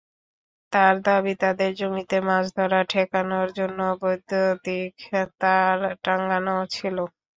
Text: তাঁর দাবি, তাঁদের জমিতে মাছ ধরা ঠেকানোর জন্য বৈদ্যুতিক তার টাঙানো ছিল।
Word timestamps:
তাঁর 0.73 0.95
দাবি, 1.05 1.33
তাঁদের 1.41 1.71
জমিতে 1.79 2.17
মাছ 2.27 2.45
ধরা 2.57 2.79
ঠেকানোর 2.91 3.47
জন্য 3.57 3.79
বৈদ্যুতিক 4.01 4.93
তার 5.41 5.77
টাঙানো 6.03 6.55
ছিল। 6.75 6.97